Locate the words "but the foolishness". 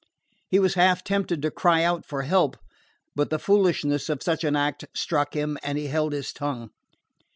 3.15-4.09